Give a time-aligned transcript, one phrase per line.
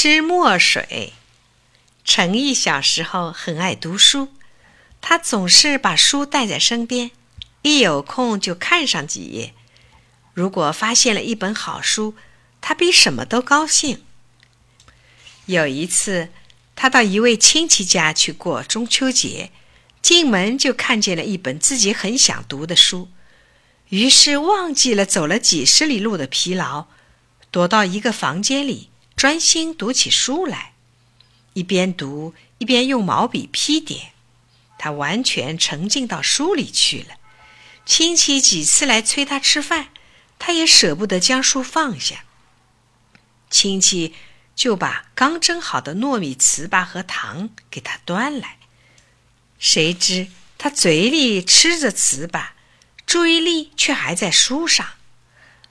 [0.00, 1.12] 吃墨水。
[2.04, 4.28] 程毅小时候很爱读书，
[5.00, 7.10] 他总是把书带在身边，
[7.62, 9.54] 一有空就看上几页。
[10.34, 12.14] 如果发现了一本好书，
[12.60, 14.04] 他比什么都高兴。
[15.46, 16.28] 有一次，
[16.76, 19.50] 他到一位亲戚家去过中秋节，
[20.00, 23.08] 进门就看见了一本自己很想读的书，
[23.88, 26.86] 于是忘记了走了几十里路的疲劳，
[27.50, 28.90] 躲到一个房间里。
[29.18, 30.74] 专心读起书来，
[31.52, 34.12] 一边读一边用毛笔批点，
[34.78, 37.16] 他完全沉浸到书里去了。
[37.84, 39.88] 亲戚几次来催他吃饭，
[40.38, 42.22] 他也舍不得将书放下。
[43.50, 44.14] 亲戚
[44.54, 48.58] 就把刚蒸好的糯米糍粑和糖给他端来，
[49.58, 52.50] 谁知他嘴里吃着糍粑，
[53.04, 54.86] 注意力却还在书上。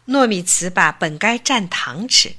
[0.07, 2.35] 糯米糍粑本该蘸糖吃。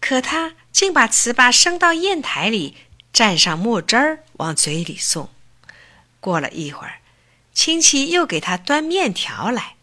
[0.00, 2.76] 可他竟把糍粑伸到砚台里，
[3.12, 5.30] 蘸上墨汁儿往嘴里送。
[6.20, 7.00] 过了一会儿，
[7.52, 9.74] 亲戚又给他端面条来，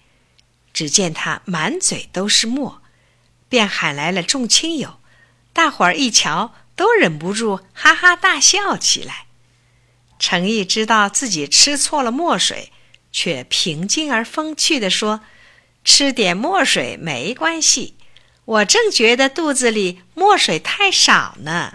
[0.73, 2.81] 只见他满嘴都是墨，
[3.49, 4.99] 便喊来了众亲友。
[5.53, 9.25] 大伙儿一瞧，都忍不住哈哈大笑起来。
[10.17, 12.71] 程毅知道自己吃错了墨水，
[13.11, 15.21] 却平静而风趣地说
[15.83, 17.94] ：“吃点墨水没关系。”
[18.45, 21.73] 我正觉得肚子里墨水太少呢。